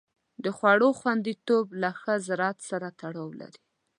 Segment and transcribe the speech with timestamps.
[0.43, 3.61] د خوړو خوندیتوب له ښه زراعت سره تړاو لري.